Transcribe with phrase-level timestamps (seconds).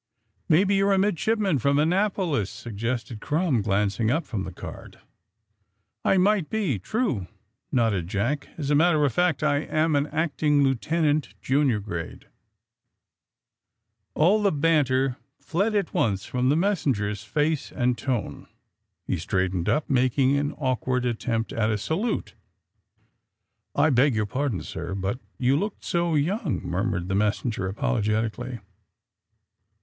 [0.49, 4.09] AND THE SMUGGLERS 9 Maybe, you're a midshipman, from Annap olis T' suggested Krunnn, glancing
[4.09, 4.93] up from the card.
[4.93, 4.99] *^
[6.03, 7.27] I might be— true, ^'
[7.71, 8.49] nodded Jack.
[8.55, 12.25] '* As a mat ter of fact I am an acting lieutenant, junior grade."
[14.15, 18.47] All the banter fled at once from the messen ger 's face and tone.
[19.05, 22.33] He straightened up, mak ing an awkward attempt at a salute.
[23.75, 28.61] *^I beg your pardon, sir, but you looked so young," murmured the messenger apologetic ally.